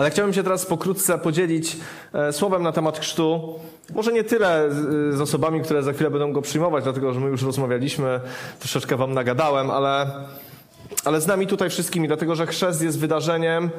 [0.00, 1.76] Ale chciałbym się teraz pokrótce podzielić
[2.12, 3.58] e, słowem na temat chrztu.
[3.94, 4.68] Może nie tyle
[5.10, 8.20] z, osobami, które za chwilę będą go przyjmować, dlatego że my już rozmawialiśmy,
[8.58, 10.10] troszeczkę wam nagadałem, ale,
[11.04, 13.70] ale z nami tutaj wszystkimi, dlatego że chrzest jest wydarzeniem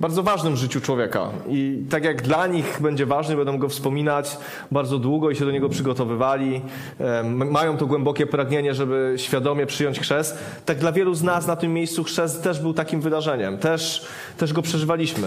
[0.00, 1.30] bardzo ważnym w życiu człowieka.
[1.48, 4.36] I tak jak dla nich będzie ważny, będą go wspominać
[4.70, 6.62] bardzo długo i się do niego przygotowywali,
[7.00, 11.56] e, mają to głębokie pragnienie, żeby świadomie przyjąć chrzest, tak dla wielu z nas na
[11.56, 13.58] tym miejscu chrzest też był takim wydarzeniem.
[13.58, 15.26] Też, też go przeżywaliśmy.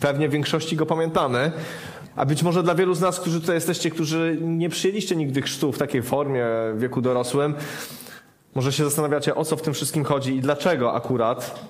[0.00, 1.52] Pewnie w większości go pamiętamy.
[2.16, 5.72] A być może dla wielu z nas, którzy tutaj jesteście, którzy nie przyjęliście nigdy chrztu
[5.72, 7.54] w takiej formie w wieku dorosłym,
[8.54, 11.60] może się zastanawiacie, o co w tym wszystkim chodzi i dlaczego akurat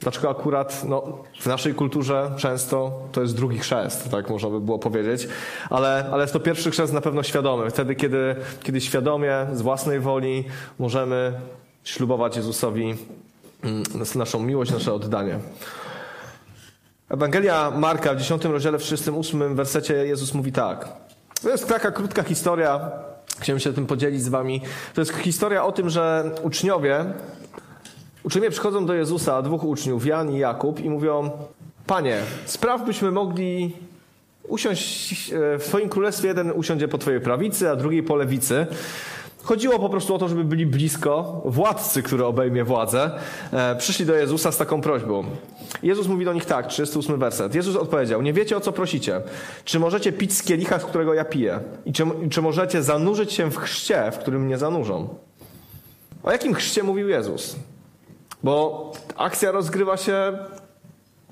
[0.00, 4.78] Dlaczego akurat no, w naszej kulturze często to jest drugi chrzest, tak można by było
[4.78, 5.28] powiedzieć,
[5.70, 7.70] ale, ale jest to pierwszy chrzest na pewno świadomy.
[7.70, 10.44] Wtedy, kiedy, kiedy świadomie, z własnej woli
[10.78, 11.32] możemy
[11.84, 12.94] ślubować Jezusowi
[13.62, 13.82] mm,
[14.14, 15.38] naszą miłość, nasze oddanie.
[17.08, 20.88] Ewangelia Marka w 10 rozdziale, w 38 wersecie Jezus mówi tak.
[21.42, 22.90] To jest taka krótka historia,
[23.40, 24.60] chciałem się tym podzielić z wami.
[24.94, 27.04] To jest historia o tym, że uczniowie
[28.24, 31.30] Uczniowie przychodzą do Jezusa, dwóch uczniów, Jan i Jakub, i mówią:
[31.86, 33.76] Panie, spraw byśmy mogli
[34.48, 36.28] usiąść e, w Twoim królestwie.
[36.28, 38.66] Jeden usiądzie po Twojej prawicy, a drugi po lewicy.
[39.44, 43.10] Chodziło po prostu o to, żeby byli blisko władcy, który obejmie władzę.
[43.52, 45.24] E, przyszli do Jezusa z taką prośbą.
[45.82, 47.54] Jezus mówi do nich tak, 38 werset.
[47.54, 49.20] Jezus odpowiedział, nie wiecie o co prosicie.
[49.64, 51.60] Czy możecie pić z kielicha, z którego ja piję?
[51.86, 55.08] I czy, czy możecie zanurzyć się w chrzcie, w którym mnie zanurzą?
[56.22, 57.56] O jakim chrzcie mówił Jezus?
[58.42, 60.38] Bo akcja rozgrywa się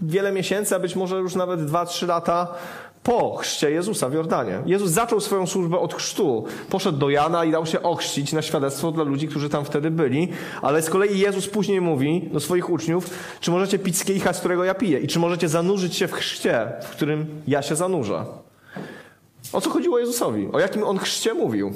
[0.02, 2.54] wiele miesięcy, a być może już nawet 2-3 lata
[3.02, 4.62] po chrzcie Jezusa w Jordanie.
[4.66, 6.44] Jezus zaczął swoją służbę od chrztu.
[6.70, 10.28] Poszedł do Jana i dał się ochrzcić na świadectwo dla ludzi, którzy tam wtedy byli.
[10.62, 14.38] Ale z kolei Jezus później mówi do swoich uczniów, czy możecie pić z kielicha, z
[14.38, 14.98] którego ja piję?
[14.98, 18.24] I czy możecie zanurzyć się w chrzcie, w którym ja się zanurzę?
[19.52, 20.48] O co chodziło Jezusowi?
[20.52, 21.72] O jakim on chrzcie mówił?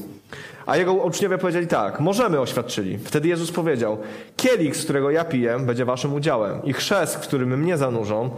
[0.66, 2.98] A jego uczniowie powiedzieli tak, możemy oświadczyli.
[2.98, 3.98] Wtedy Jezus powiedział,
[4.36, 8.30] kielich, z którego ja piję, będzie waszym udziałem i chrzest, w którym mnie zanurzą,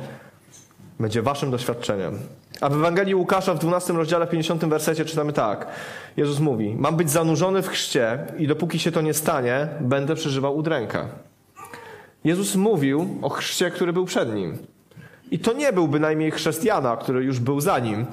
[1.01, 2.19] będzie waszym doświadczeniem.
[2.61, 5.67] A w Ewangelii Łukasza w 12 rozdziale, 50 wersecie czytamy tak.
[6.17, 10.57] Jezus mówi, mam być zanurzony w chrzcie i dopóki się to nie stanie, będę przeżywał
[10.57, 11.09] udrękę.
[12.25, 14.59] Jezus mówił o chrzcie, który był przed nim.
[15.31, 18.07] I to nie był bynajmniej chrześcijana, który już był za nim.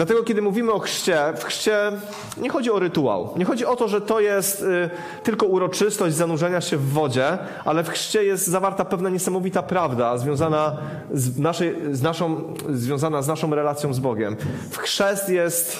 [0.00, 1.92] Dlatego, kiedy mówimy o chrzcie, w chrzcie
[2.36, 3.34] nie chodzi o rytuał.
[3.36, 4.90] Nie chodzi o to, że to jest y,
[5.22, 10.76] tylko uroczystość zanurzenia się w wodzie, ale w chrzcie jest zawarta pewna niesamowita prawda związana
[11.12, 14.36] z, naszej, z, naszą, związana z naszą relacją z Bogiem.
[14.70, 15.78] W chrzest jest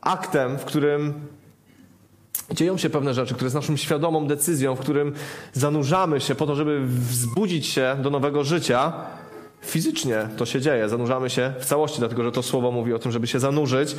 [0.00, 1.14] aktem, w którym
[2.50, 5.12] dzieją się pewne rzeczy, które jest naszą świadomą decyzją, w którym
[5.52, 8.92] zanurzamy się po to, żeby wzbudzić się do nowego życia
[9.64, 13.12] Fizycznie to się dzieje, zanurzamy się w całości, dlatego że to słowo mówi o tym,
[13.12, 13.96] żeby się zanurzyć.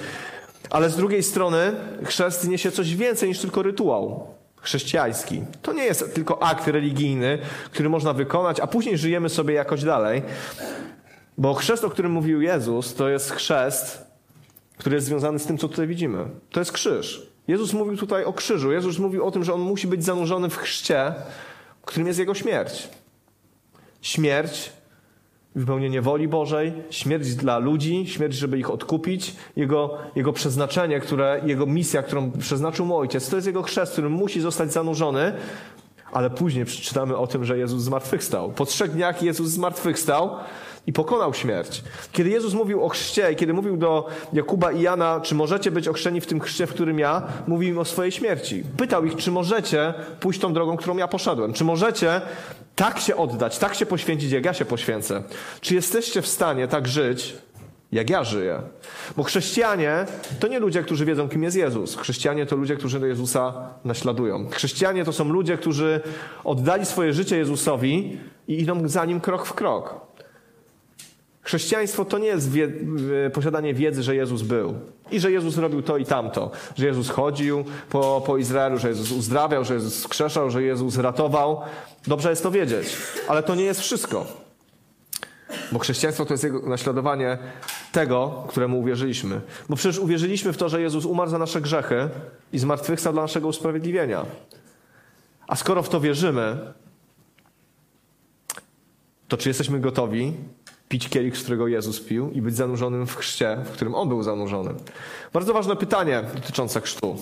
[0.69, 1.71] Ale z drugiej strony
[2.03, 4.27] chrzest niesie coś więcej niż tylko rytuał
[4.61, 5.41] chrześcijański.
[5.61, 7.39] To nie jest tylko akt religijny,
[7.71, 10.21] który można wykonać, a później żyjemy sobie jakoś dalej.
[11.37, 14.07] Bo chrzest, o którym mówił Jezus, to jest chrzest,
[14.77, 16.25] który jest związany z tym, co tutaj widzimy.
[16.51, 17.27] To jest krzyż.
[17.47, 18.71] Jezus mówił tutaj o krzyżu.
[18.71, 21.13] Jezus mówił o tym, że on musi być zanurzony w chrzcie,
[21.85, 22.89] którym jest jego śmierć.
[24.01, 24.71] Śmierć
[25.55, 31.65] wypełnienie woli Bożej, śmierć dla ludzi, śmierć, żeby ich odkupić, jego, jego przeznaczenie, które, jego
[31.65, 35.33] misja, którą przeznaczył mu ojciec, to jest jego chrzest, którym musi zostać zanurzony,
[36.11, 38.51] ale później przeczytamy o tym, że Jezus zmartwychwstał.
[38.51, 40.29] Po trzech dniach Jezus zmartwychwstał
[40.87, 41.83] i pokonał śmierć.
[42.11, 46.21] Kiedy Jezus mówił o chrzcie kiedy mówił do Jakuba i Jana, czy możecie być ochrzczeni
[46.21, 48.63] w tym chrzcie, w którym ja, mówił im o swojej śmierci.
[48.77, 51.53] Pytał ich, czy możecie pójść tą drogą, którą ja poszedłem.
[51.53, 52.21] Czy możecie
[52.75, 55.23] tak się oddać, tak się poświęcić, jak ja się poświęcę.
[55.61, 57.37] Czy jesteście w stanie tak żyć,
[57.95, 58.61] jak ja żyję?
[59.17, 60.05] Bo chrześcijanie
[60.39, 61.95] to nie ludzie, którzy wiedzą, kim jest Jezus.
[61.97, 63.53] Chrześcijanie to ludzie, którzy Jezusa
[63.85, 64.49] naśladują.
[64.49, 66.01] Chrześcijanie to są ludzie, którzy
[66.43, 68.17] oddali swoje życie Jezusowi
[68.47, 70.05] i idą za nim krok w krok.
[71.41, 72.67] Chrześcijaństwo to nie jest wie
[73.33, 74.73] posiadanie wiedzy, że Jezus był
[75.11, 79.11] i że Jezus robił to i tamto, że Jezus chodził po, po Izraelu, że Jezus
[79.11, 81.61] uzdrawiał, że Jezus skrzeszał, że Jezus ratował.
[82.07, 82.87] Dobrze jest to wiedzieć,
[83.27, 84.25] ale to nie jest wszystko.
[85.71, 87.37] Bo chrześcijaństwo to jest jego naśladowanie
[87.95, 89.41] tego, któremu uwierzyliśmy.
[89.69, 92.09] Bo przecież uwierzyliśmy w to, że Jezus umarł za nasze grzechy
[92.53, 94.25] i zmartwychwstał dla naszego usprawiedliwienia.
[95.47, 96.57] A skoro w to wierzymy,
[99.27, 100.33] to czy jesteśmy gotowi
[100.89, 104.23] pić kielich, z którego Jezus pił i być zanurzonym w chrzcie, w którym On był
[104.23, 104.73] zanurzony?
[105.33, 107.17] Bardzo ważne pytanie dotyczące chrztu.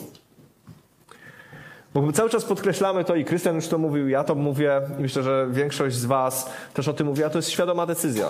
[1.94, 5.02] Bo my cały czas podkreślamy to i Krystian już to mówił, ja to mówię i
[5.02, 8.28] myślę, że większość z Was też o tym mówi, a to jest świadoma decyzja.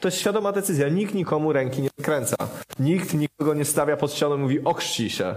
[0.00, 0.88] To jest świadoma decyzja.
[0.88, 2.36] Nikt nikomu ręki nie kręca.
[2.78, 5.36] Nikt nikogo nie stawia pod ścianą i mówi okrzci się.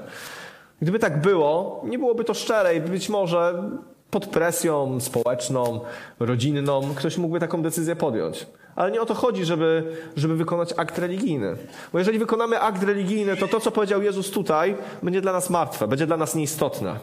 [0.81, 3.63] Gdyby tak było, nie byłoby to szczere i być może
[4.11, 5.79] pod presją społeczną,
[6.19, 8.47] rodzinną ktoś mógłby taką decyzję podjąć.
[8.75, 11.55] Ale nie o to chodzi, żeby, żeby wykonać akt religijny.
[11.93, 15.87] Bo jeżeli wykonamy akt religijny, to to, co powiedział Jezus tutaj, będzie dla nas martwe,
[15.87, 16.99] będzie dla nas nieistotne.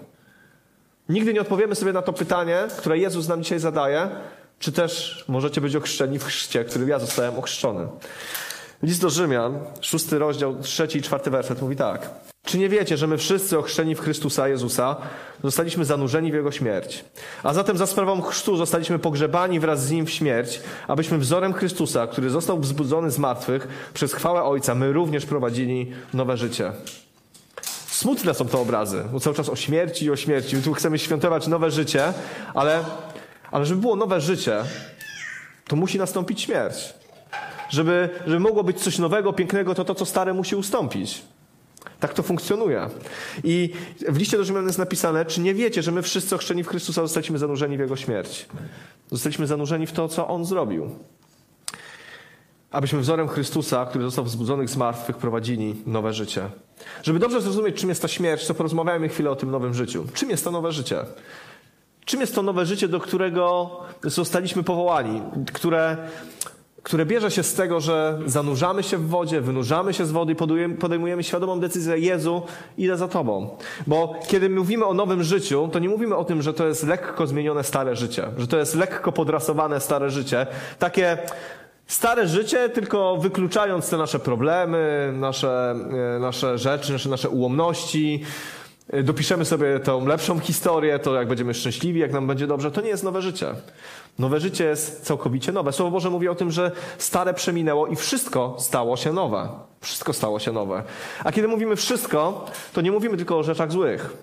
[1.09, 4.09] Nigdy nie odpowiemy sobie na to pytanie, które Jezus nam dzisiaj zadaje,
[4.61, 7.89] czy też możecie być ochrzczeni w chrzcie, którym ja zostałem ochrzczony.
[8.83, 12.11] List do Rzymian, szósty rozdział, trzeci i czwarty werset mówi tak.
[12.45, 14.97] Czy nie wiecie, że my wszyscy ochrzczeni w Chrystusa Jezusa
[15.45, 17.05] zostaliśmy zanurzeni w Jego śmierć?
[17.43, 22.07] A zatem za sprawą chrztu zostaliśmy pogrzebani wraz z Nim w śmierć, abyśmy wzorem Chrystusa,
[22.07, 26.73] który został wzbudzony z martwych przez chwałę Ojca, my również prowadzili nowe życie.
[27.89, 30.57] Smutne są to obrazy, bo cały czas o śmierci i o śmierci.
[30.57, 32.13] My tu chcemy świętować nowe życie,
[32.55, 32.85] ale,
[33.51, 34.65] ale żeby było nowe życie,
[35.69, 36.95] to musi nastąpić śmierć.
[37.71, 41.23] Żeby, żeby mogło być coś nowego, pięknego, to to, co stare musi ustąpić.
[42.01, 42.89] Tak to funkcjonuje.
[43.45, 43.73] I
[44.09, 47.03] w liście do Rzymian jest napisane, czy nie wiecie, że my wszyscy ochrzczeni w Chrystusa
[47.03, 48.47] zostaliśmy zanurzeni w Jego śmierć.
[49.11, 50.91] Zostaliśmy zanurzeni w to, co On zrobił.
[52.71, 56.49] Abyśmy wzorem Chrystusa, który został wzbudzony z martwych, prowadzili nowe życie.
[57.03, 60.07] Żeby dobrze zrozumieć, czym jest ta śmierć, to porozmawiajmy chwilę o tym nowym życiu.
[60.15, 61.05] Czym jest to nowe życie?
[62.11, 63.71] Czym jest to nowe życie, do którego
[64.03, 65.23] zostaliśmy powołani,
[65.53, 65.97] które
[66.83, 70.37] które bierze się z tego, że zanurzamy się w wodzie, wynurzamy się z wody i
[70.77, 72.43] podejmujemy świadomą decyzję, Jezu,
[72.79, 73.57] idę za Tobą.
[73.87, 77.27] Bo kiedy mówimy o nowym życiu, to nie mówimy o tym, że to jest lekko
[77.27, 80.47] zmienione stare życie, że to jest lekko podrasowane stare życie.
[80.79, 81.19] Takie
[81.87, 85.75] stare życie, tylko wykluczając te nasze problemy, nasze,
[86.17, 88.25] e, nasze rzeczy, nasze, nasze ułomności,
[89.03, 92.89] dopiszemy sobie tą lepszą historię, to jak będziemy szczęśliwi, jak nam będzie dobrze, to nie
[92.89, 93.47] jest nowe życie.
[94.19, 95.73] Nowe życie jest całkowicie nowe.
[95.73, 99.49] Słowo Boże mówi o tym, że stare przeminęło i wszystko stało się nowe.
[99.81, 100.83] Wszystko stało się nowe.
[101.25, 104.17] A kiedy mówimy wszystko, to nie mówimy tylko o rzeczach złych.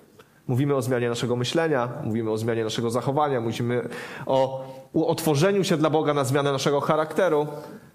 [0.48, 3.88] Mówimy o zmianie naszego myślenia, mówimy o zmianie naszego zachowania, mówimy
[4.26, 7.46] o otworzeniu się dla Boga na zmianę naszego charakteru,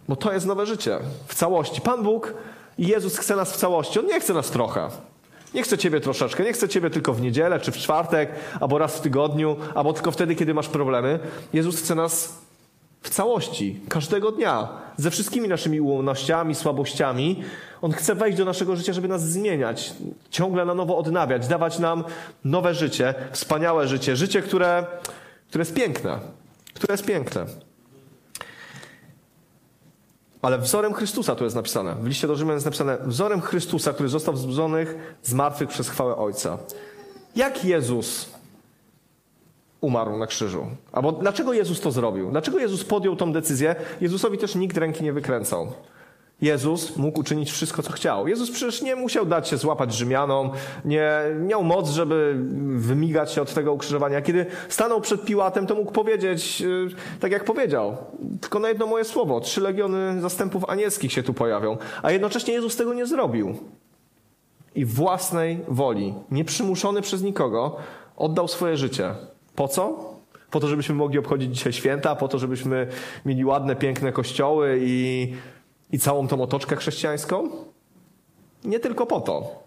[0.07, 1.81] bo to jest nowe życie w całości.
[1.81, 2.33] Pan Bóg
[2.77, 3.99] i Jezus chce nas w całości.
[3.99, 4.89] On nie chce nas trochę.
[5.53, 8.29] Nie chcę ciebie troszeczkę, nie chcę ciebie tylko w niedzielę, czy w czwartek,
[8.59, 11.19] albo raz w tygodniu, albo tylko wtedy, kiedy masz problemy.
[11.53, 12.43] Jezus chce nas
[13.01, 14.67] w całości, każdego dnia,
[14.97, 17.43] ze wszystkimi naszymi ułomnościami, słabościami.
[17.81, 19.93] On chce wejść do naszego życia, żeby nas zmieniać,
[20.29, 22.03] ciągle na nowo odnawiać, dawać nam
[22.45, 24.85] nowe życie, wspaniałe życie, życie, które,
[25.49, 26.19] które jest piękne,
[26.73, 27.45] które jest piękne.
[30.43, 31.95] Ale wzorem Chrystusa tu jest napisane.
[31.95, 34.85] W liście do Rzymian jest napisane wzorem Chrystusa, który został wzbudzony
[35.21, 36.57] z martwych przez chwałę Ojca.
[37.35, 38.29] Jak Jezus
[39.81, 40.65] umarł na krzyżu?
[40.91, 42.31] Albo dlaczego Jezus to zrobił?
[42.31, 43.75] Dlaczego Jezus podjął tą decyzję?
[44.01, 45.73] Jezusowi też nikt ręki nie wykręcał.
[46.43, 48.27] Jezus mógł uczynić wszystko, co chciał.
[48.27, 50.51] Jezus przecież nie musiał dać się złapać Rzymianom,
[50.85, 52.35] nie miał moc, żeby
[52.75, 54.21] wymigać się od tego ukrzyżowania.
[54.21, 57.97] Kiedy stanął przed Piłatem, to mógł powiedzieć, y, tak jak powiedział,
[58.41, 61.77] tylko na jedno moje słowo, trzy legiony zastępów anielskich się tu pojawią.
[62.01, 63.57] A jednocześnie Jezus tego nie zrobił.
[64.75, 67.75] I własnej woli, nieprzymuszony przez nikogo,
[68.17, 69.15] oddał swoje życie.
[69.55, 70.13] Po co?
[70.51, 72.87] Po to, żebyśmy mogli obchodzić dzisiaj święta, po to, żebyśmy
[73.25, 75.33] mieli ładne, piękne kościoły i
[75.93, 77.49] i całą tą otoczkę chrześcijańską?
[78.63, 79.63] Nie tylko po to.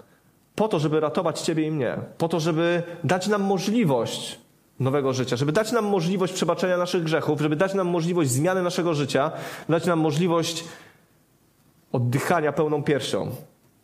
[0.54, 1.96] Po to, żeby ratować Ciebie i mnie.
[2.18, 4.38] Po to, żeby dać nam możliwość
[4.80, 8.94] nowego życia, żeby dać nam możliwość przebaczenia naszych grzechów, żeby dać nam możliwość zmiany naszego
[8.94, 9.30] życia,
[9.68, 10.64] dać nam możliwość
[11.92, 13.30] oddychania pełną piersią.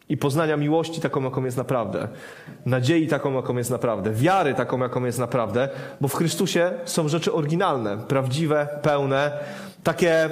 [0.09, 2.09] I poznania miłości taką, jaką jest naprawdę,
[2.67, 5.69] nadziei taką, jaką jest naprawdę, wiary taką, jaką jest naprawdę,
[6.01, 9.39] bo w Chrystusie są rzeczy oryginalne, prawdziwe, pełne,
[9.83, 10.31] takie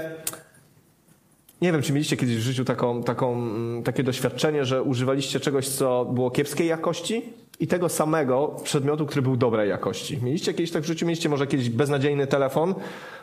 [1.62, 5.68] nie wiem, czy mieliście kiedyś w życiu taką, taką, mm, takie doświadczenie, że używaliście czegoś,
[5.68, 7.22] co było kiepskiej jakości
[7.60, 10.18] i tego samego przedmiotu, który był dobrej jakości.
[10.22, 11.06] Mieliście kiedyś tak w życiu?
[11.06, 12.74] Mieliście może kiedyś beznadziejny telefon,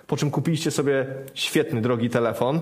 [0.08, 2.62] po czym kupiliście sobie świetny, drogi telefon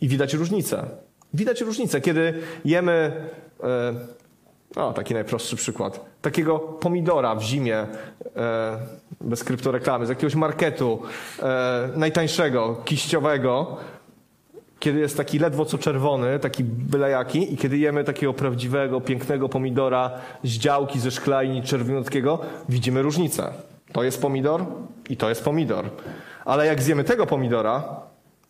[0.00, 0.86] i widać różnicę.
[1.34, 2.34] Widać różnicę, kiedy
[2.64, 3.12] jemy,
[3.62, 3.94] e,
[4.76, 7.86] o taki najprostszy przykład, takiego pomidora w zimie, e,
[9.20, 11.02] bez kryptoreklamy, z jakiegoś marketu,
[11.42, 13.76] e, najtańszego, kiściowego,
[14.84, 19.48] kiedy jest taki ledwo co czerwony, taki byle jaki, i kiedy jemy takiego prawdziwego, pięknego
[19.48, 20.10] pomidora
[20.44, 22.38] z działki, ze szklajni czerwonotkiego,
[22.68, 23.52] widzimy różnicę.
[23.92, 24.64] To jest pomidor
[25.10, 25.84] i to jest pomidor.
[26.44, 27.84] Ale jak zjemy tego pomidora,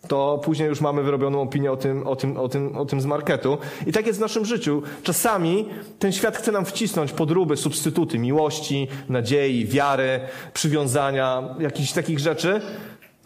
[0.08, 3.06] to później już mamy wyrobioną opinię o tym, o, tym, o, tym, o tym z
[3.06, 3.58] marketu.
[3.86, 4.82] I tak jest w naszym życiu.
[5.02, 10.20] Czasami ten świat chce nam wcisnąć podróby, substytuty miłości, nadziei, wiary,
[10.54, 12.60] przywiązania, jakichś takich rzeczy,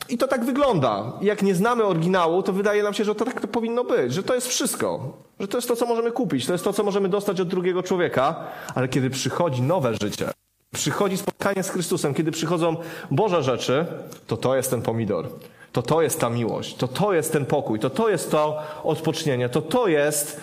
[0.08, 1.12] I to tak wygląda.
[1.20, 4.22] Jak nie znamy oryginału, to wydaje nam się, że to tak to powinno być, że
[4.22, 5.12] to jest wszystko.
[5.40, 7.82] Że to jest to, co możemy kupić, to jest to, co możemy dostać od drugiego
[7.82, 8.44] człowieka.
[8.74, 10.30] Ale kiedy przychodzi nowe życie,
[10.74, 12.76] przychodzi spotkanie z Chrystusem, kiedy przychodzą
[13.10, 13.86] Boże rzeczy,
[14.26, 15.28] to to jest ten pomidor.
[15.72, 19.48] To to jest ta miłość, to to jest ten pokój, to to jest to odpocznienie,
[19.48, 20.40] to to jest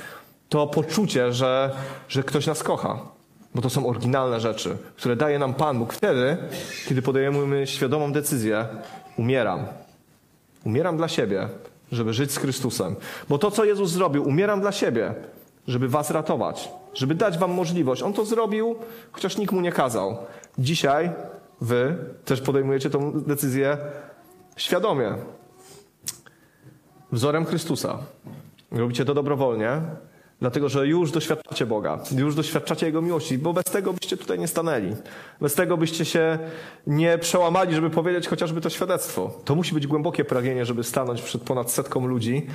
[0.49, 1.71] to poczucie, że,
[2.09, 2.99] że ktoś nas kocha.
[3.55, 6.37] Bo to są oryginalne rzeczy, które daje nam Pan Bóg wtedy,
[6.87, 8.65] kiedy podejmujemy świadomą decyzję,
[9.17, 9.65] umieram.
[10.65, 11.47] Umieram dla siebie,
[11.91, 12.95] żeby żyć z Chrystusem.
[13.29, 15.13] Bo to, co Jezus zrobił, umieram dla siebie,
[15.67, 18.01] żeby was ratować, żeby dać wam możliwość.
[18.01, 18.75] On to zrobił,
[19.11, 20.17] chociaż nikt mu nie kazał.
[20.57, 21.11] Dzisiaj
[21.61, 23.77] wy też podejmujecie tę decyzję
[24.57, 25.15] świadomie.
[27.11, 27.97] Wzorem Chrystusa.
[28.71, 29.81] Robicie to dobrowolnie,
[30.45, 34.47] dlatego że już doświadczacie Boga, już doświadczacie Jego miłości, bo bez tego byście tutaj nie
[34.47, 34.95] stanęli.
[35.41, 36.39] Bez tego byście się
[36.87, 39.41] nie przełamali, żeby powiedzieć chociażby to świadectwo.
[39.45, 42.47] To musi być głębokie pragnienie, żeby stanąć przed ponad setką ludzi,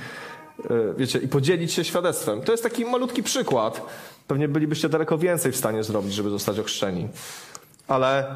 [0.69, 2.41] e, wiecie, i podzielić się świadectwem.
[2.41, 3.81] To jest taki malutki przykład.
[4.27, 7.07] Pewnie bylibyście daleko więcej w stanie zrobić, żeby zostać ochrzczeni.
[7.87, 8.35] Ale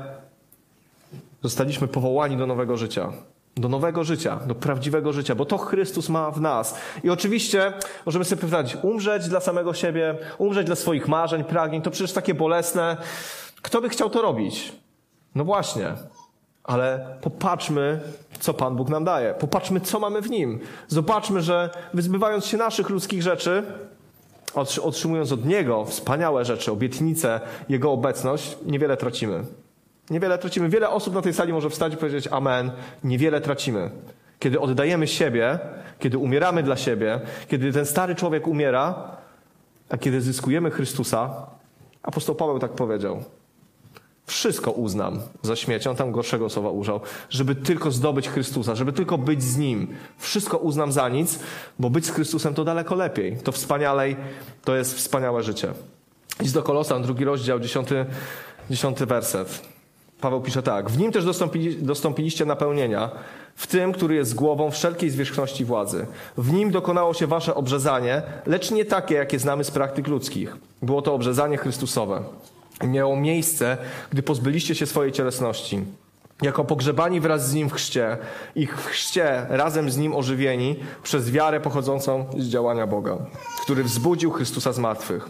[1.44, 3.14] zostaliśmy powołani do nowego życia
[3.58, 6.78] do nowego życia, do prawdziwego życia, bo to Chrystus ma w nas.
[7.04, 7.74] I oczywiście
[8.06, 12.34] możemy sobie pytać, umrzeć dla samego siebie, umrzeć dla swoich marzeń, pragnień, to przecież takie
[12.34, 12.98] bolesne.
[13.62, 14.72] Kto by chciał to robić?
[15.36, 15.94] No właśnie.
[16.64, 18.00] Ale popatrzmy,
[18.40, 19.34] co Pan Bóg nam daje.
[19.34, 20.60] Popatrzmy, co mamy w Nim.
[20.88, 23.64] Zobaczmy, że wyzbywając się naszych ludzkich rzeczy,
[24.82, 29.44] otrzymując od Niego wspaniałe rzeczy, obietnice, Jego obecność, niewiele tracimy.
[30.10, 30.70] Niewiele tracimy.
[30.70, 32.72] Wiele osób na tej sali może wstać i powiedzieć Amen.
[33.04, 33.90] Niewiele tracimy.
[34.40, 35.60] Kiedy oddajemy siebie,
[36.00, 39.18] kiedy umieramy dla siebie, kiedy ten stary człowiek umiera,
[39.90, 41.48] a kiedy zyskujemy Chrystusa,
[42.04, 43.24] apostoł Paweł tak powiedział.
[44.26, 45.88] Wszystko uznam za śmieć.
[45.88, 47.00] On tam gorszego słowa użył.
[47.30, 49.96] Żeby tylko zdobyć Chrystusa, żeby tylko być z Nim.
[50.18, 51.40] Wszystko uznam za nic,
[51.80, 53.38] bo być z Chrystusem to daleko lepiej.
[53.44, 54.16] To wspanialej,
[54.64, 55.74] to jest wspaniałe życie.
[56.42, 58.06] Idź do Kolosan, drugi rozdział, dziesiąty,
[58.70, 59.75] dziesiąty werset.
[60.26, 60.90] Paweł pisze tak.
[60.90, 63.12] W nim też dostąpili, dostąpiliście napełnienia,
[63.56, 66.06] w tym, który jest głową wszelkiej zwierzchności władzy.
[66.38, 70.58] W nim dokonało się wasze obrzezanie, lecz nie takie, jakie znamy z praktyk ludzkich.
[70.82, 72.24] Było to obrzezanie Chrystusowe.
[72.84, 73.78] Miało miejsce,
[74.12, 75.82] gdy pozbyliście się swojej cielesności
[76.42, 78.18] jako pogrzebani wraz z Nim w chrzcie,
[78.56, 83.18] ich w chrzcie razem z Nim ożywieni przez wiarę pochodzącą z działania Boga,
[83.62, 85.30] który wzbudził Chrystusa z martwych.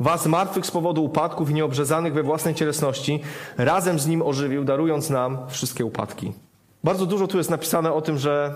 [0.00, 3.20] Was martwych z powodu upadków i nieobrzezanych we własnej cielesności
[3.58, 6.32] razem z Nim ożywił, darując nam wszystkie upadki.
[6.84, 8.54] Bardzo dużo tu jest napisane o tym, że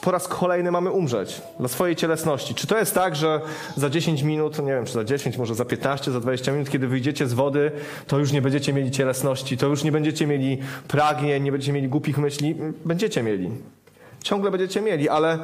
[0.00, 2.54] po raz kolejny mamy umrzeć dla swojej cielesności.
[2.54, 3.40] Czy to jest tak, że
[3.76, 6.88] za 10 minut, nie wiem, czy za 10, może za 15, za 20 minut, kiedy
[6.88, 7.70] wyjdziecie z wody,
[8.06, 11.88] to już nie będziecie mieli cielesności, to już nie będziecie mieli pragnień, nie będziecie mieli
[11.88, 12.56] głupich myśli?
[12.84, 13.50] Będziecie mieli.
[14.22, 15.38] Ciągle będziecie mieli, ale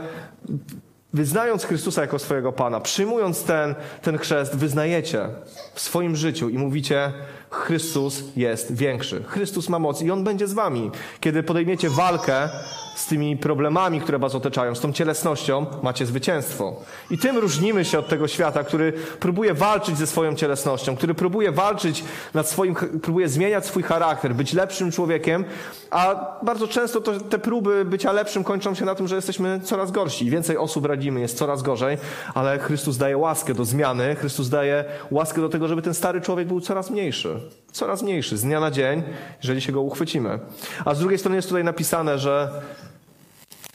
[1.13, 5.29] wyznając Chrystusa jako swojego Pana, przyjmując ten, ten chrzest, wyznajecie
[5.75, 7.13] w swoim życiu i mówicie,
[7.53, 9.23] Chrystus jest większy.
[9.25, 10.91] Chrystus ma moc i On będzie z wami.
[11.21, 12.49] Kiedy podejmiecie walkę
[12.95, 16.77] z tymi problemami, które was otaczają, z tą cielesnością, macie zwycięstwo.
[17.11, 21.53] I tym różnimy się od tego świata, który próbuje walczyć ze swoją cielesnością, który próbuje
[21.53, 22.05] walczyć
[22.35, 25.45] nad swoim, próbuje zmieniać swój charakter, być lepszym człowiekiem,
[25.91, 29.91] a bardzo często to, te próby bycia lepszym kończą się na tym, że jesteśmy coraz
[29.91, 30.31] gorsi.
[30.31, 31.99] Więcej osób radzimy, jest coraz gorzej,
[32.35, 36.49] ale Chrystus daje łaskę do zmiany, Chrystus daje łaskę do tego, żeby ten stary człowiek
[36.49, 37.41] był coraz mniejszy.
[37.73, 39.03] Coraz mniejszy, z dnia na dzień,
[39.43, 40.39] jeżeli się go uchwycimy.
[40.85, 42.63] A z drugiej strony jest tutaj napisane, że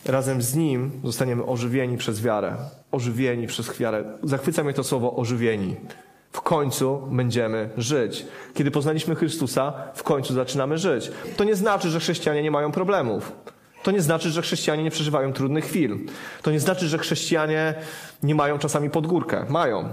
[0.06, 2.56] razem z Nim zostaniemy ożywieni przez wiarę.
[2.92, 4.04] Ożywieni przez wiarę.
[4.24, 5.76] Zachwyca mnie to słowo ożywieni.
[6.32, 8.26] W końcu będziemy żyć.
[8.54, 11.12] Kiedy poznaliśmy Chrystusa, w końcu zaczynamy żyć.
[11.38, 13.32] To nie znaczy, że chrześcijanie nie mają problemów.
[13.84, 15.98] To nie znaczy, że chrześcijanie nie przeżywają trudnych chwil.
[16.42, 17.74] To nie znaczy, że chrześcijanie
[18.24, 19.46] nie mają czasami podgórkę.
[19.50, 19.90] Mają.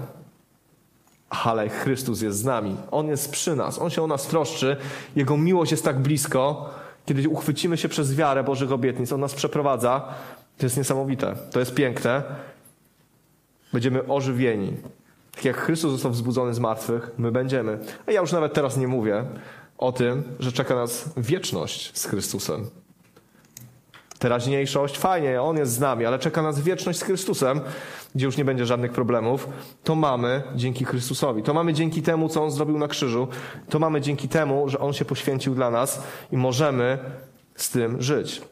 [1.45, 2.76] Ale Chrystus jest z nami.
[2.91, 3.79] On jest przy nas.
[3.79, 4.76] On się o nas troszczy.
[5.17, 6.71] Jego miłość jest tak blisko,
[7.07, 10.09] kiedy uchwycimy się przez wiarę Bożych obietnic, On nas przeprowadza,
[10.59, 12.23] to jest niesamowite, to jest piękne.
[13.73, 14.73] Będziemy ożywieni.
[15.35, 17.79] Tak jak Chrystus został wzbudzony z martwych, my będziemy.
[18.07, 19.25] A ja już nawet teraz nie mówię
[19.79, 22.71] o tym, że czeka nas wieczność z Chrystusem
[24.25, 27.61] teraźniejszość, fajnie, On jest z nami, ale czeka nas wieczność z Chrystusem,
[28.14, 29.49] gdzie już nie będzie żadnych problemów.
[29.83, 31.43] To mamy dzięki Chrystusowi.
[31.43, 33.28] To mamy dzięki temu, co On zrobił na krzyżu.
[33.69, 36.02] To mamy dzięki temu, że On się poświęcił dla nas
[36.33, 36.99] i możemy
[37.57, 38.43] z tym żyć.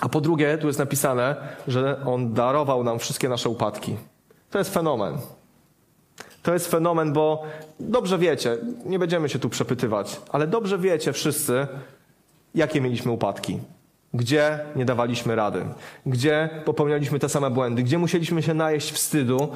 [0.00, 1.36] A po drugie, tu jest napisane,
[1.68, 3.96] że On darował nam wszystkie nasze upadki.
[4.50, 5.18] To jest fenomen.
[6.42, 7.42] To jest fenomen, bo
[7.80, 11.66] dobrze wiecie, nie będziemy się tu przepytywać, ale dobrze wiecie wszyscy,
[12.54, 13.60] jakie mieliśmy upadki.
[14.14, 15.64] Gdzie nie dawaliśmy rady?
[16.06, 17.82] Gdzie popełnialiśmy te same błędy?
[17.82, 19.48] Gdzie musieliśmy się najeść wstydu?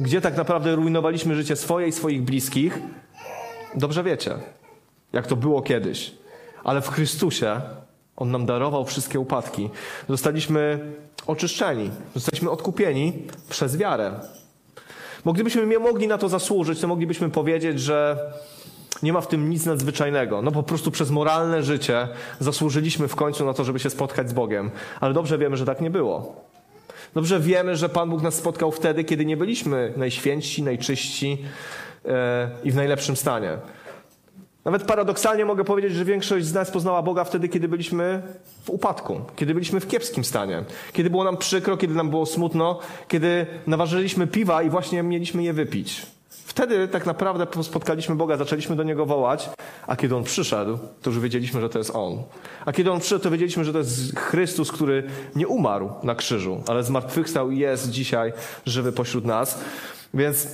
[0.00, 2.78] Gdzie tak naprawdę rujnowaliśmy życie swoje i swoich bliskich?
[3.74, 4.34] Dobrze wiecie,
[5.12, 6.14] jak to było kiedyś.
[6.64, 7.60] Ale w Chrystusie
[8.16, 9.70] On nam darował wszystkie upadki.
[10.08, 10.92] Zostaliśmy
[11.26, 13.12] oczyszczeni, zostaliśmy odkupieni
[13.50, 14.20] przez wiarę.
[15.24, 18.18] Bo gdybyśmy mogli na to zasłużyć, to moglibyśmy powiedzieć, że
[19.02, 20.42] nie ma w tym nic nadzwyczajnego.
[20.42, 22.08] No po prostu przez moralne życie
[22.40, 24.70] zasłużyliśmy w końcu na to, żeby się spotkać z Bogiem.
[25.00, 26.44] Ale dobrze wiemy, że tak nie było.
[27.14, 31.38] Dobrze wiemy, że Pan Bóg nas spotkał wtedy, kiedy nie byliśmy najświętsi, najczyści
[32.04, 32.12] yy,
[32.64, 33.58] i w najlepszym stanie.
[34.64, 38.22] Nawet paradoksalnie mogę powiedzieć, że większość z nas poznała Boga wtedy, kiedy byliśmy
[38.64, 42.78] w upadku, kiedy byliśmy w kiepskim stanie, kiedy było nam przykro, kiedy nam było smutno,
[43.08, 46.06] kiedy naważyliśmy piwa i właśnie mieliśmy je wypić.
[46.58, 49.50] Wtedy tak naprawdę spotkaliśmy Boga, zaczęliśmy do Niego wołać,
[49.86, 52.22] a kiedy On przyszedł, to już wiedzieliśmy, że to jest On.
[52.66, 55.02] A kiedy On przyszedł, to wiedzieliśmy, że to jest Chrystus, który
[55.36, 58.32] nie umarł na krzyżu, ale zmartwychwstał i jest dzisiaj
[58.66, 59.58] żywy pośród nas.
[60.14, 60.48] Więc,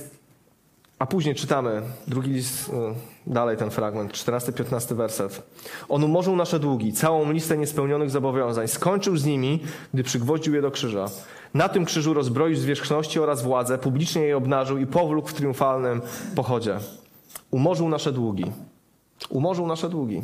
[0.99, 5.43] a później czytamy drugi list, y, dalej ten fragment, 14-15 werset.
[5.89, 9.59] On umorzył nasze długi, całą listę niespełnionych zobowiązań, skończył z nimi,
[9.93, 11.05] gdy przygwoździł je do krzyża.
[11.53, 16.01] Na tym krzyżu rozbroił zwierzchności oraz władzę, publicznie jej obnażył i powlókł w triumfalnym
[16.35, 16.77] pochodzie.
[17.51, 18.45] Umorzył nasze długi.
[19.29, 20.23] Umorzył nasze długi.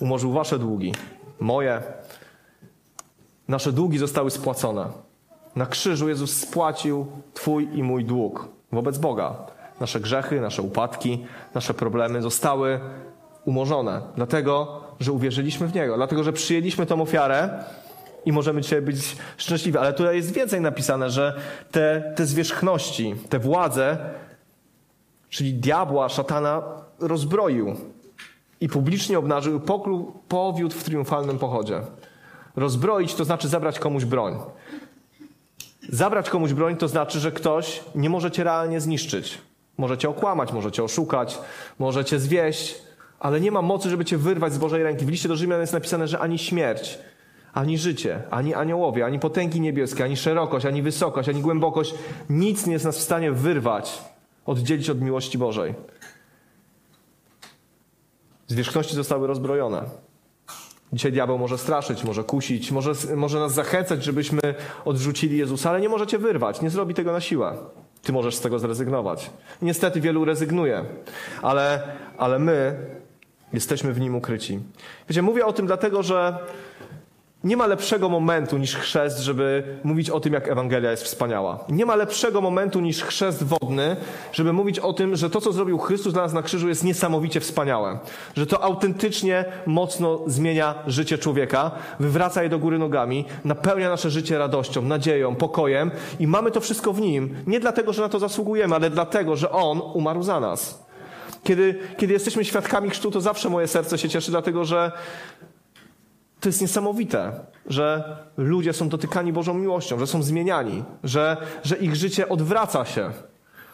[0.00, 0.94] Umorzył wasze długi.
[1.40, 1.82] Moje.
[3.48, 4.86] Nasze długi zostały spłacone.
[5.56, 9.36] Na krzyżu Jezus spłacił Twój i mój dług wobec Boga.
[9.82, 11.24] Nasze grzechy, nasze upadki,
[11.54, 12.80] nasze problemy zostały
[13.44, 17.64] umorzone, dlatego że uwierzyliśmy w Niego, dlatego że przyjęliśmy tą ofiarę
[18.24, 19.78] i możemy dzisiaj być szczęśliwi.
[19.78, 23.98] Ale tutaj jest więcej napisane, że te, te zwierzchności, te władze,
[25.28, 26.62] czyli diabła, szatana,
[27.00, 27.76] rozbroił
[28.60, 31.80] i publicznie obnażył, poklu, powiódł w triumfalnym pochodzie.
[32.56, 34.38] Rozbroić to znaczy zabrać komuś broń.
[35.88, 39.38] Zabrać komuś broń to znaczy, że ktoś nie może cię realnie zniszczyć.
[39.78, 41.38] Może cię okłamać, może cię oszukać,
[41.78, 42.82] może cię zwieść,
[43.20, 45.04] ale nie ma mocy, żeby cię wyrwać z Bożej ręki.
[45.04, 46.98] W liście do Rzymian jest napisane, że ani śmierć,
[47.52, 51.94] ani życie, ani aniołowie, ani potęgi niebieskie, ani szerokość, ani wysokość, ani głębokość,
[52.30, 54.02] nic nie jest nas w stanie wyrwać,
[54.46, 55.74] oddzielić od miłości Bożej.
[58.46, 59.82] Zwierzchności zostały rozbrojone.
[60.92, 64.40] Dzisiaj diabeł może straszyć, może kusić, może, może nas zachęcać, żebyśmy
[64.84, 67.56] odrzucili Jezusa, ale nie możecie wyrwać, nie zrobi tego na siłę.
[68.02, 69.30] Ty możesz z tego zrezygnować.
[69.62, 70.84] niestety wielu rezygnuje,
[71.42, 71.82] ale,
[72.18, 72.76] ale my
[73.52, 74.60] jesteśmy w nim ukryci.
[75.08, 76.38] Wiecie, mówię o tym dlatego, że
[77.44, 81.64] nie ma lepszego momentu niż chrzest, żeby mówić o tym, jak Ewangelia jest wspaniała.
[81.68, 83.96] Nie ma lepszego momentu niż chrzest wodny,
[84.32, 87.40] żeby mówić o tym, że to, co zrobił Chrystus dla nas na krzyżu, jest niesamowicie
[87.40, 87.98] wspaniałe.
[88.36, 94.38] Że to autentycznie mocno zmienia życie człowieka, wywraca je do góry nogami, napełnia nasze życie
[94.38, 97.34] radością, nadzieją, pokojem i mamy to wszystko w nim.
[97.46, 100.84] Nie dlatego, że na to zasługujemy, ale dlatego, że On umarł za nas.
[101.44, 104.92] Kiedy, kiedy jesteśmy świadkami chrztu, to zawsze moje serce się cieszy, dlatego że
[106.42, 107.32] to jest niesamowite,
[107.66, 113.10] że ludzie są dotykani Bożą miłością, że są zmieniani, że, że ich życie odwraca się,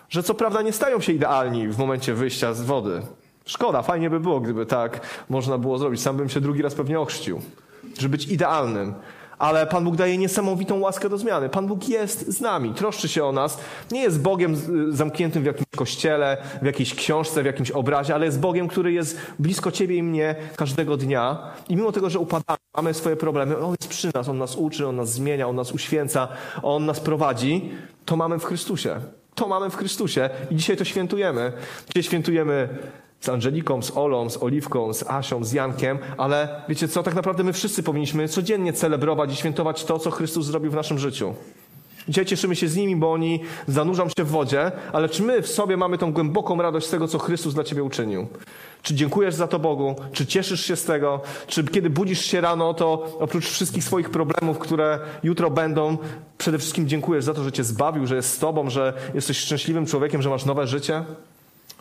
[0.09, 3.03] że co prawda nie stają się idealni w momencie wyjścia z wody.
[3.45, 6.03] Szkoda, fajnie by było, gdyby tak można było zrobić.
[6.03, 7.41] Sam bym się drugi raz pewnie ochrzcił,
[7.99, 8.95] żeby być idealnym
[9.39, 11.49] ale Pan Bóg daje niesamowitą łaskę do zmiany.
[11.49, 13.59] Pan Bóg jest z nami, troszczy się o nas.
[13.91, 14.57] Nie jest Bogiem
[14.89, 19.21] zamkniętym w jakimś kościele, w jakiejś książce, w jakimś obrazie, ale jest Bogiem, który jest
[19.39, 21.53] blisko Ciebie i mnie każdego dnia.
[21.69, 24.89] I mimo tego, że upadamy, mamy swoje problemy, On jest przy nas, On nas uczy,
[24.89, 26.29] On nas zmienia, On nas uświęca,
[26.63, 27.71] On nas prowadzi.
[28.05, 29.01] To mamy w Chrystusie.
[29.35, 31.53] To mamy w Chrystusie i dzisiaj to świętujemy.
[31.87, 32.69] Dzisiaj świętujemy
[33.21, 37.45] z Angeliką, z Olą, z Oliwką, z Asią, z Jankiem, ale wiecie co, tak naprawdę
[37.45, 41.35] my wszyscy powinniśmy codziennie celebrować i świętować to, co Chrystus zrobił w naszym życiu.
[42.09, 45.49] Dzisiaj cieszymy się z nimi, bo oni zanurzą się w wodzie, ale czy my w
[45.49, 48.27] sobie mamy tą głęboką radość z tego, co Chrystus dla ciebie uczynił?
[48.83, 49.95] Czy dziękujesz za to Bogu?
[50.13, 51.21] Czy cieszysz się z tego?
[51.47, 55.99] Czy kiedy budzisz się rano, to oprócz wszystkich swoich problemów, które jutro będą,
[56.39, 59.87] przede wszystkim dziękujesz za to, że cię zbawił, że jest z tobą, że jesteś szczęśliwym
[59.87, 61.05] człowiekiem, że masz nowe życie?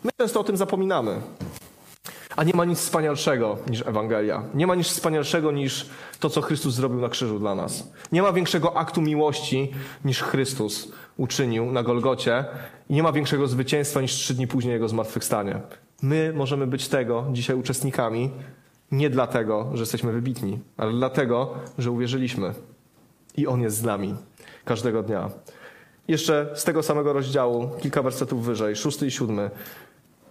[0.04, 1.20] My często o tym zapominamy.
[2.36, 4.42] A nie ma nic wspanialszego niż Ewangelia.
[4.54, 5.86] Nie ma nic wspanialszego niż
[6.20, 7.92] to, co Chrystus zrobił na krzyżu dla nas.
[8.12, 9.72] Nie ma większego aktu miłości
[10.04, 12.44] niż Chrystus uczynił na Golgocie.
[12.88, 15.60] I nie ma większego zwycięstwa niż trzy dni później Jego zmartwychwstanie.
[16.02, 18.30] My możemy być tego dzisiaj uczestnikami
[18.92, 22.54] nie dlatego, że jesteśmy wybitni, ale dlatego, że uwierzyliśmy.
[23.36, 24.14] I On jest z nami
[24.64, 25.30] każdego dnia.
[26.08, 29.50] Jeszcze z tego samego rozdziału, kilka wersetów wyżej, szósty i siódmy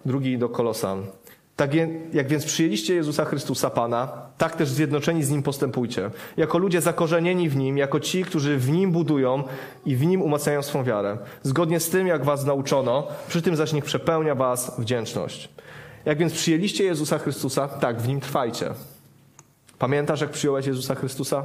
[0.08, 1.06] drugi do Kolosan.
[1.56, 1.70] Tak
[2.12, 6.10] jak więc przyjęliście Jezusa Chrystusa Pana, tak też zjednoczeni z Nim postępujcie.
[6.36, 9.44] Jako ludzie zakorzenieni w Nim, jako ci, którzy w Nim budują
[9.86, 11.18] i w Nim umacniają swą wiarę.
[11.42, 15.48] Zgodnie z tym, jak was nauczono, przy tym zaś niech przepełnia was wdzięczność.
[16.04, 18.70] Jak więc przyjęliście Jezusa Chrystusa, tak, w Nim trwajcie.
[19.78, 21.44] Pamiętasz, jak przyjąłeś Jezusa Chrystusa?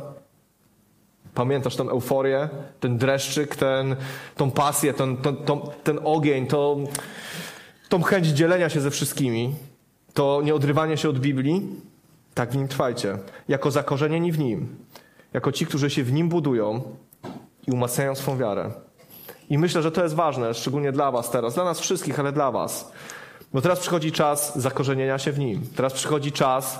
[1.34, 2.49] Pamiętasz tę euforię,
[2.80, 3.95] ten dreszczyk, ten,
[4.38, 6.78] tą pasję, ten, ten, ten, ten ogień, to,
[7.93, 9.56] tą chęć dzielenia się ze wszystkimi,
[10.13, 11.62] to nieodrywanie się od Biblii?
[12.34, 13.17] Tak w nim trwajcie.
[13.47, 14.75] Jako zakorzenieni w nim,
[15.34, 16.82] jako ci, którzy się w nim budują
[17.67, 18.71] i umacniają swą wiarę.
[19.49, 22.51] I myślę, że to jest ważne, szczególnie dla Was teraz, dla nas wszystkich, ale dla
[22.51, 22.91] Was.
[23.53, 25.62] Bo teraz przychodzi czas zakorzenienia się w nim.
[25.75, 26.79] Teraz przychodzi czas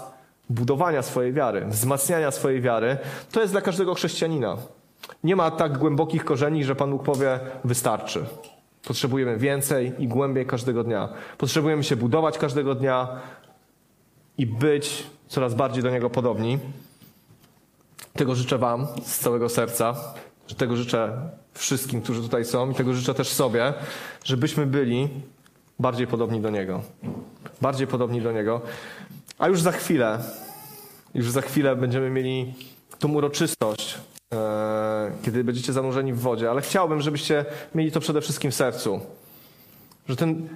[0.50, 2.98] budowania swojej wiary, wzmacniania swojej wiary.
[3.32, 4.58] To jest dla każdego chrześcijanina.
[5.24, 8.26] Nie ma tak głębokich korzeni, że Pan Bóg powie, wystarczy.
[8.88, 11.10] Potrzebujemy więcej i głębiej każdego dnia.
[11.38, 13.08] Potrzebujemy się budować każdego dnia
[14.38, 16.60] i być coraz bardziej do Niego podobni.
[18.14, 19.96] Tego życzę Wam z całego serca.
[20.58, 23.74] Tego życzę wszystkim, którzy tutaj są i tego życzę też sobie,
[24.24, 25.10] żebyśmy byli
[25.80, 26.82] bardziej podobni do Niego.
[27.62, 28.62] Bardziej podobni do Niego.
[29.40, 30.20] A już za chwilę,
[31.14, 32.54] już za chwilę będziemy mieli
[33.00, 33.98] tą uroczystość,
[35.24, 39.00] kiedy będziecie zanurzeni w wodzie, ale chciałbym, żebyście mieli to przede wszystkim w sercu.
[40.08, 40.48] Że ten,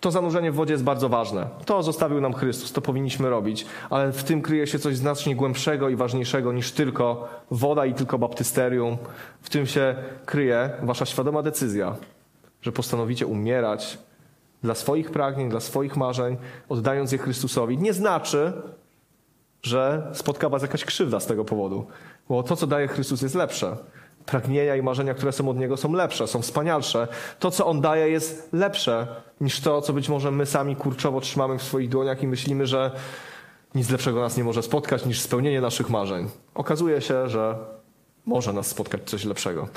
[0.00, 1.48] to zanurzenie w wodzie jest bardzo ważne.
[1.64, 5.88] To zostawił nam Chrystus, to powinniśmy robić, ale w tym kryje się coś znacznie głębszego
[5.88, 8.96] i ważniejszego niż tylko woda i tylko baptysterium.
[9.42, 9.94] W tym się
[10.26, 11.96] kryje wasza świadoma decyzja,
[12.62, 13.98] że postanowicie umierać
[14.62, 16.36] dla swoich pragnień, dla swoich marzeń,
[16.68, 17.78] oddając je Chrystusowi.
[17.78, 18.52] Nie znaczy,
[19.62, 21.86] że spotka was jakaś krzywda z tego powodu,
[22.28, 23.76] bo to, co daje Chrystus, jest lepsze.
[24.26, 27.08] Pragnienia i marzenia, które są od Niego, są lepsze, są wspanialsze.
[27.38, 29.06] To, co On daje, jest lepsze
[29.40, 32.90] niż to, co być może my sami kurczowo trzymamy w swoich dłoniach i myślimy, że
[33.74, 36.28] nic lepszego nas nie może spotkać niż spełnienie naszych marzeń.
[36.54, 37.58] Okazuje się, że
[38.26, 39.68] może nas spotkać coś lepszego.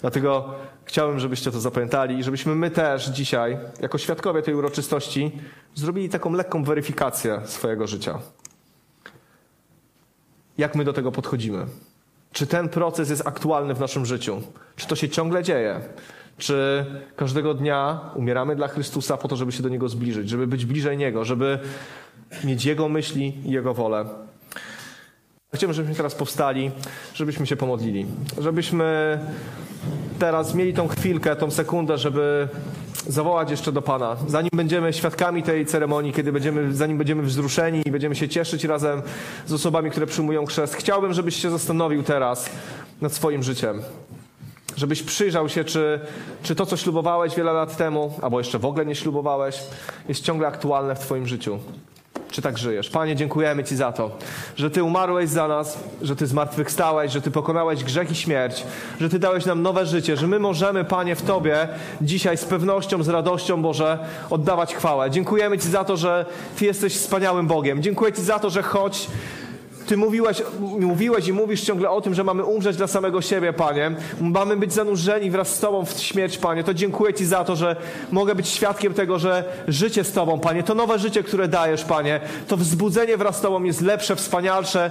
[0.00, 5.32] Dlatego chciałbym, żebyście to zapamiętali i żebyśmy my też dzisiaj, jako świadkowie tej uroczystości,
[5.74, 8.18] zrobili taką lekką weryfikację swojego życia.
[10.58, 11.66] Jak my do tego podchodzimy?
[12.32, 14.42] Czy ten proces jest aktualny w naszym życiu?
[14.76, 15.80] Czy to się ciągle dzieje?
[16.38, 16.84] Czy
[17.16, 20.96] każdego dnia umieramy dla Chrystusa po to, żeby się do Niego zbliżyć, żeby być bliżej
[20.98, 21.58] Niego, żeby
[22.44, 24.04] mieć Jego myśli i Jego wolę?
[25.54, 26.70] Chciałbym, żebyśmy teraz powstali,
[27.14, 28.06] żebyśmy się pomodlili.
[28.38, 29.18] Żebyśmy
[30.18, 32.48] teraz mieli tą chwilkę, tą sekundę, żeby
[33.06, 34.16] zawołać jeszcze do Pana.
[34.26, 39.02] Zanim będziemy świadkami tej ceremonii, kiedy będziemy, zanim będziemy wzruszeni i będziemy się cieszyć razem
[39.46, 42.50] z osobami, które przyjmują chrzest, chciałbym, żebyś się zastanowił teraz
[43.00, 43.82] nad swoim życiem.
[44.76, 46.00] Żebyś przyjrzał się, czy,
[46.42, 49.62] czy to, co ślubowałeś wiele lat temu, albo jeszcze w ogóle nie ślubowałeś,
[50.08, 51.58] jest ciągle aktualne w Twoim życiu.
[52.30, 52.90] Czy tak żyjesz?
[52.90, 54.10] Panie, dziękujemy Ci za to,
[54.56, 58.64] że Ty umarłeś za nas, że Ty zmartwychwstałeś, że Ty pokonałeś grzech i śmierć,
[59.00, 61.68] że Ty dałeś nam nowe życie, że my możemy, Panie, w Tobie
[62.00, 63.98] dzisiaj z pewnością, z radością, Boże,
[64.30, 65.10] oddawać chwałę.
[65.10, 67.82] Dziękujemy Ci za to, że Ty jesteś wspaniałym Bogiem.
[67.82, 69.08] Dziękuję Ci za to, że choć
[69.88, 70.42] ty mówiłeś,
[70.80, 73.90] mówiłeś i mówisz ciągle o tym, że mamy umrzeć dla samego siebie, Panie.
[74.20, 76.64] Mamy być zanurzeni wraz z Tobą w śmierć, Panie.
[76.64, 77.76] To dziękuję Ci za to, że
[78.12, 82.20] mogę być świadkiem tego, że życie z Tobą, Panie, to nowe życie, które dajesz, Panie,
[82.48, 84.90] to wzbudzenie wraz z Tobą jest lepsze, wspanialsze,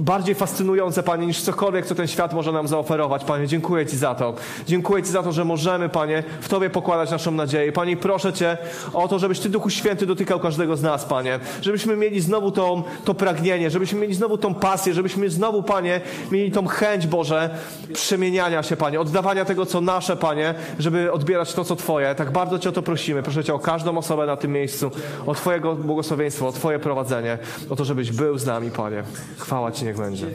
[0.00, 3.24] bardziej fascynujące, Panie, niż cokolwiek, co ten świat może nam zaoferować.
[3.24, 4.34] Panie, dziękuję Ci za to.
[4.66, 7.72] Dziękuję Ci za to, że możemy, Panie, w Tobie pokładać naszą nadzieję.
[7.72, 8.58] Panie, proszę Cię
[8.92, 11.38] o to, żebyś Ty, Duchu Święty, dotykał każdego z nas, Panie.
[11.62, 16.52] Żebyśmy mieli znowu tą, to pragnienie, żebyśmy mieli znowu tą pasję, żebyśmy znowu, Panie, mieli
[16.52, 17.50] tą chęć, Boże,
[17.92, 22.14] przemieniania się, Panie, oddawania tego, co nasze, Panie, żeby odbierać to, co Twoje.
[22.14, 23.22] Tak bardzo Cię o to prosimy.
[23.22, 24.90] Proszę Cię o każdą osobę na tym miejscu,
[25.26, 27.38] o Twojego błogosławieństwo, o Twoje prowadzenie,
[27.70, 29.02] o to, żebyś był z nami, Panie.
[29.38, 30.26] Chwała Ci niech będzie.